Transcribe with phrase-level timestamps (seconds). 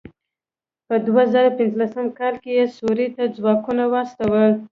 [0.87, 4.51] په دوه زره پنځلسم کال کې یې سوريې ته ځواکونه واستول.